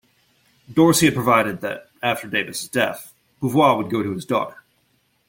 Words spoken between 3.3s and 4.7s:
Beauvoir would go to his daughter.